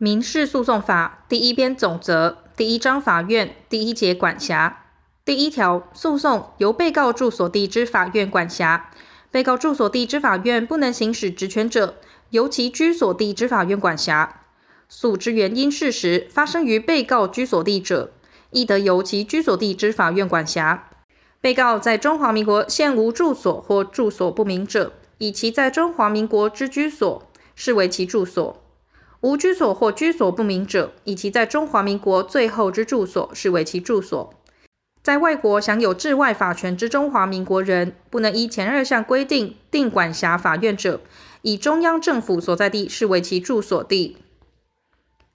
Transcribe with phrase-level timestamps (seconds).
[0.00, 4.84] 民事诉讼法第一编总则第一章法院第一节管辖
[5.24, 8.90] 第一条，诉讼由被告住所地之法院管辖。
[9.32, 11.96] 被告住所地之法院不能行使职权者，
[12.30, 14.42] 由其居所地之法院管辖。
[14.88, 18.12] 诉之原因事实发生于被告居所地者，
[18.52, 20.88] 亦得由其居所地之法院管辖。
[21.40, 28.62] 被告在中华民国现无住所或住所不明者，以其在中华民国之居所视为其住所。
[29.20, 34.32] 无居所或居所不明者，以其在中华民国最后之住所视为其住所。
[35.02, 41.00] 在外国享有治外法权之中华民国人，不能依前二项规定定管辖法院者，
[41.42, 44.18] 以中央政府所在地视为其住所地。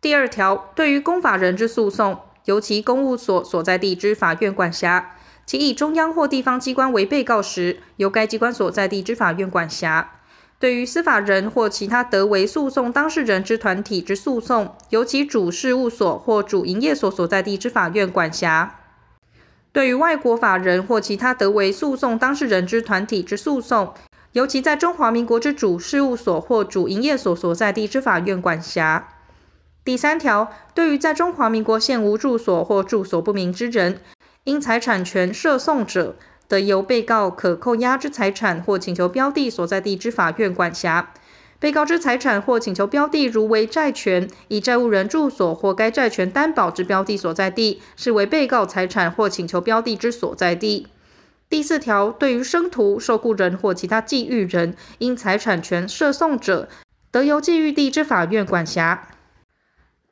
[0.00, 10.20] 第二条，对于公法人之诉讼，由其公务所所在地之法院管辖；其以中央或地方机关为被告时，由该机关所在地之法院管辖。
[10.62, 18.76] 对于司法人或其他得为诉讼当事人之团体之诉讼，由其主事务所或主营业所所在地之法院管辖；
[19.72, 23.92] 对于外国法人或其他得为诉讼当事人之团体之诉讼，
[24.34, 29.08] 由其在中华民国之主事务所或主营业所所在地之法院管辖。
[29.84, 34.00] 第三条，对于在中华民国现无住所或住所不明之人，
[34.44, 36.14] 因财产权涉讼者，
[36.52, 41.14] 得由被告可扣押之财产或请求标的所在地之法院管辖。
[41.58, 50.88] 被告之财产或请求标的如为债权，以债务人住所或该债权担保之标的所在地，视为被告财产或请求标的之所在地。
[51.48, 56.68] 第四条，对于生徒、受雇人或其他寄寓人，因财产权涉讼者，
[57.10, 59.08] 得由寄寓地之法院管辖。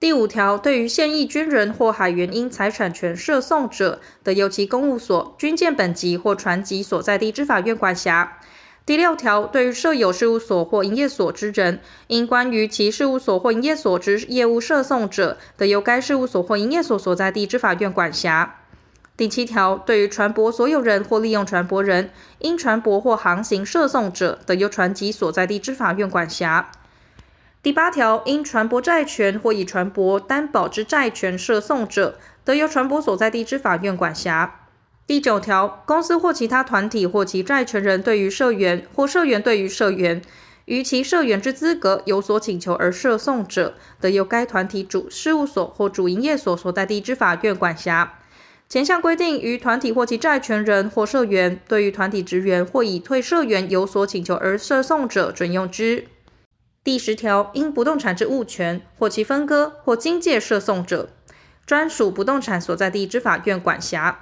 [0.00, 8.38] 第五条，对于现役军人或海员因财产权涉讼者，得由其公务所、军舰本籍或船籍所在地之法院管辖。
[8.86, 18.60] 第六条，对于设有事务所或营业所之人，因关于其事务所或营业所之业务涉讼者，得由该事务所或营业所所在地之法院管辖。
[19.18, 22.08] 第七条，对于船舶所有人或利用船舶人，
[22.38, 26.72] 因船舶或航行涉讼者，得由船籍所在地之法院管辖。
[27.62, 34.66] 第八条，因船舶债权或以船舶担保之债权涉讼者，得由船舶所在地之法院管辖。
[35.06, 40.22] 第九条，公司或其他团体或其债权人对于社员或社员对于社员，
[40.64, 48.14] 于其社员之资格有所请求而涉讼者，得由该团体主事务所或主营业所所在地之法院管辖。
[48.70, 56.06] 前项规定于团体或其债权人或社员对于团体职员或已退社员有所请求而涉讼者，准用之。
[56.90, 61.10] 第十条，因不动产之物权或其分割或经借涉讼者，
[61.64, 64.16] 专属不动产所在地之法院管辖；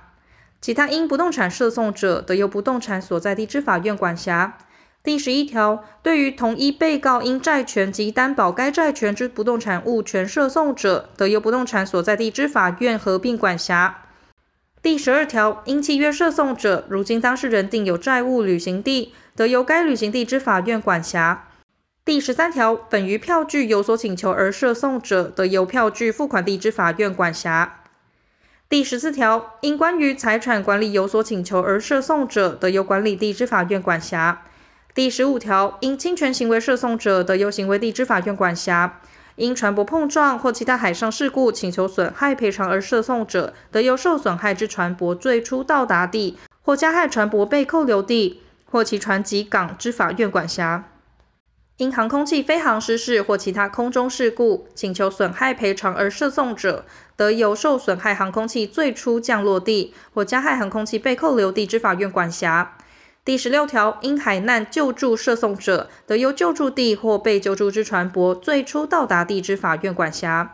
[0.61, 4.59] 其他因不动产涉讼者，得由不动产所在地之法院管辖。
[5.03, 14.03] 第十一条，对于同一被告因债权及担保该债权之不动产物权涉讼者，得由不动产所在地之法院合并管辖。
[14.83, 21.47] 第十二条，因契约涉讼者，如经当事人定有债务履行地，得由该履行地之法院管辖。
[22.08, 27.80] 第十三条，本于票据有所请求而涉讼者，得由票据付款地之法院管辖。
[28.66, 34.41] 第十四条，因关于财产管理有所请求而涉讼者，得由管理地之法院管辖。
[34.94, 39.00] 第十五条，因侵权行为涉讼者，得由行为地之法院管辖。
[39.36, 50.86] 因船舶碰撞或其他海上事故请求损害赔偿而涉讼者，得由受损害之船舶最初到达地或加害船舶被扣留地或其船籍港之法院管辖。
[51.78, 56.84] 因航空器飞航失事或其他空中事故，请求损害赔偿而涉讼者，
[57.16, 62.77] 得由受损害航空器最初降落地或加害航空器被扣留地之法院管辖。
[63.25, 70.50] 第十六条，因海难救助涉讼者，得由救助地或被救助之船舶最初到达地之法院管辖。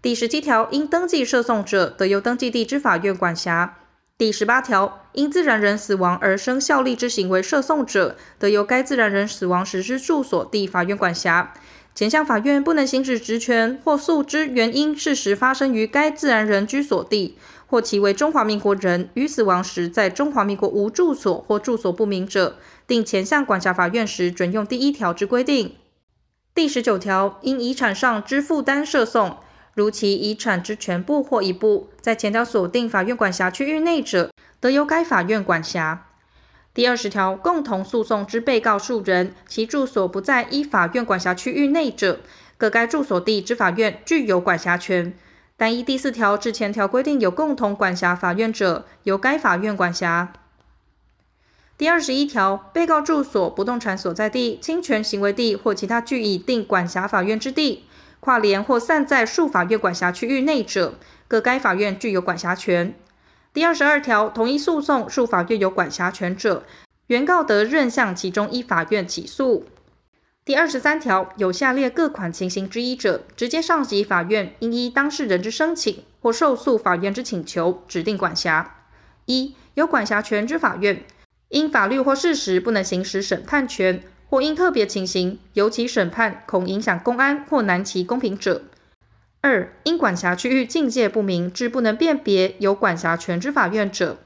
[0.00, 3.78] 第十七条，因登记涉讼者，得由登记地之法院管辖。
[4.18, 11.54] 第十八条，因自然人死亡而生效力之行为涉讼者，得由该自然人死亡时之住所地法院管辖。
[11.94, 17.38] 前项法院不能行使职权或诉之原因事实发生于该自然人居所地，
[17.68, 22.56] 或其为中华民国人，于死亡时在中华民国无住所或住所不明者，
[22.88, 25.76] 定前项管辖法院时，准用第一条之规定。
[26.52, 29.36] 第十九条，因遗产上之负担涉讼。
[29.78, 36.08] 如其遗产之全部或一部，在前条所定法院管辖区域内者，得由该法院管辖。
[36.74, 42.18] 第二十条，共同诉讼之被告数人，其住所不在依法院管辖区域内者，
[42.56, 45.16] 各该住所地之法院具有管辖权。
[45.56, 50.32] 但依第四条至前条规定有共同管辖法院者，由该法院管辖。
[51.76, 57.84] 第二十一条，被告住所、不动产所在地、侵权行为地或其他据以定管辖法院之地。
[58.20, 60.94] 跨连或散在数法院管辖区域内者，
[61.26, 62.94] 各该法院具有管辖权。
[63.52, 66.64] 第二十二条，同一诉讼数法院有管辖权者，
[67.06, 69.66] 原告得任向其中一法院起诉。
[70.44, 78.76] 第二十三条，有下列各款情形之一者，直接上级法院应依当事人之申请或受诉法院之请求，指定管辖：
[79.26, 81.04] 一、有管辖权之法院，
[81.48, 88.60] 因法律或事实不能行使审判权，或因特别情形，尤其审判恐影响公安或难其公平者；
[89.40, 94.18] 二、因管辖区域境界不明，致不能辨别有管辖权之法院者，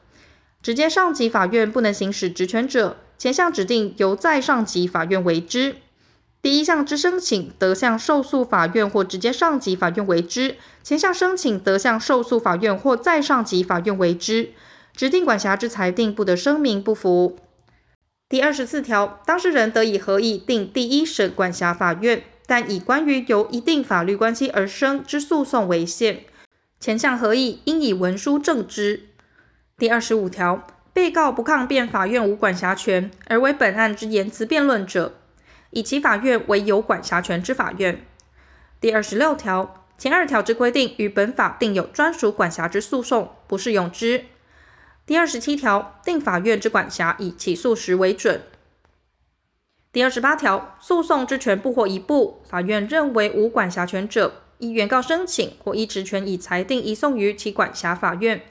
[0.60, 5.76] 直接上级法院不能行使职权者，前项指定由再上级法院为之。
[6.40, 14.50] 第一项之申请得向受诉法院或直接上级法院为之，前项申请得向受诉法院或再上级法院为之，
[14.96, 17.38] 指定管辖之裁定不得声明不服。
[18.32, 26.25] 第二十四条，当事人得以合议定第一审管辖法院，但以关于由一定法律关系而生之诉讼为限。
[26.81, 29.11] 前项合议应以文书证之。
[29.76, 35.12] 第二十五条，被告不抗辩法院无管辖权，而为本案之言辞辩论者。
[35.69, 38.02] 以其法院为有管辖权之法院。
[38.81, 44.25] 第二十六条前二条之规定，与本法定有专属管辖之诉讼，不适用之。
[45.04, 48.43] 第二十七条定法院之管辖以起诉时为准。
[49.93, 58.43] 第二十八条诉讼之全部或一部，法院认为无管辖权者，依原告申请或依职权以裁定移送于其管辖法院。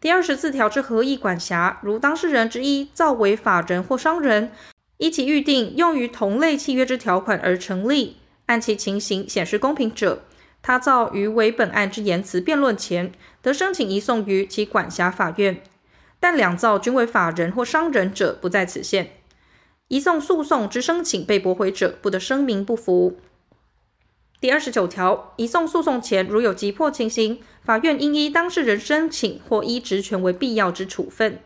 [0.00, 4.50] 第二十四条之合议管辖，如当事人之一造为法人或商人。
[4.98, 10.22] 依其预定用于同类契约之条款而成立，按其情形显示公平者，
[10.62, 15.60] 他造于为本案之言辞辩论前，得申请移送于其管辖法院。
[16.22, 19.14] 但两造均为法人或商人者，不在此限。
[19.88, 23.18] 移送诉讼之申请被驳回者，不得声明不服。
[24.40, 31.40] 第二十九条，移送诉讼前，如有急迫情形，法院应依当事人申请或依职权为必要之处分。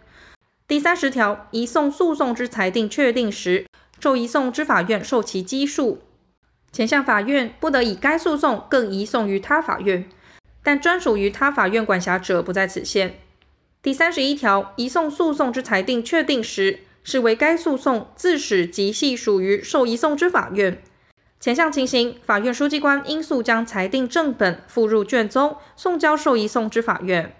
[0.68, 3.64] 第三十条，移送诉讼之裁定确定时，
[3.98, 6.02] 受移送之法院受其羁束。
[6.70, 10.06] 前项法院不得以该诉讼更移送于他法院，
[10.62, 13.20] 但专属于他法院管辖者不在此限。
[13.86, 20.82] 第三十一条，移送诉讼之裁定确定时，视为该诉讼自始即系属于受移送之法院。
[21.38, 27.36] 前项情形，法院书记官应诉将裁定正本附入卷宗，送交受移送之法院。